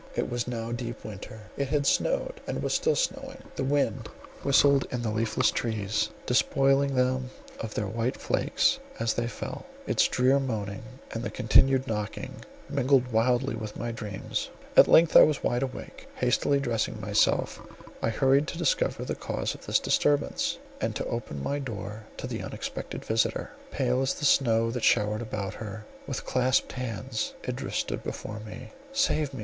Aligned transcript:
It 0.15 0.31
was 0.31 0.47
now 0.47 0.71
deep 0.71 1.05
winter; 1.05 1.41
it 1.57 1.67
had 1.67 1.85
snowed, 1.85 2.41
and 2.47 2.63
was 2.63 2.73
still 2.73 2.95
snowing; 2.95 3.37
the 3.55 3.63
wind 3.63 4.07
whistled 4.41 4.87
in 4.89 5.03
the 5.03 5.11
leafless 5.11 5.51
trees, 5.51 6.09
despoiling 6.25 6.95
them 6.95 7.29
of 7.59 7.75
the 7.75 7.83
white 7.85 8.17
flakes 8.17 8.79
as 8.99 9.13
they 9.13 9.27
fell; 9.27 9.63
its 9.85 10.07
drear 10.07 10.39
moaning, 10.39 10.81
and 11.11 11.21
the 11.23 11.29
continued 11.29 11.85
knocking, 11.85 12.43
mingled 12.67 13.11
wildly 13.11 13.53
with 13.53 13.77
my 13.77 13.91
dreams— 13.91 14.49
at 14.75 14.87
length 14.87 15.15
I 15.15 15.21
was 15.21 15.43
wide 15.43 15.61
awake; 15.61 16.07
hastily 16.15 16.59
dressing 16.59 16.99
myself, 16.99 17.61
I 18.01 18.09
hurried 18.09 18.47
to 18.47 18.57
discover 18.57 19.05
the 19.05 19.13
cause 19.13 19.53
of 19.53 19.67
this 19.67 19.77
disturbance, 19.77 20.57
and 20.81 20.95
to 20.95 21.05
open 21.05 21.43
my 21.43 21.59
door 21.59 22.05
to 22.17 22.25
the 22.25 22.41
unexpected 22.41 23.05
visitor. 23.05 23.51
Pale 23.69 24.01
as 24.01 24.15
the 24.15 24.25
snow 24.25 24.71
that 24.71 24.83
showered 24.83 25.21
about 25.21 25.53
her, 25.53 25.85
with 26.07 26.25
clasped 26.25 26.71
hands, 26.71 27.35
Idris 27.47 27.75
stood 27.75 28.03
before 28.03 28.39
me. 28.39 28.73
"Save 28.93 29.31
me!" 29.35 29.39